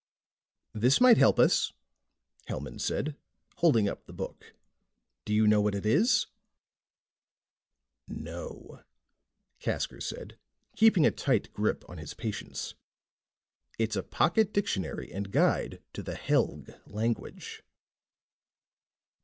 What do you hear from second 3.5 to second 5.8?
holding up the book. "Do you know what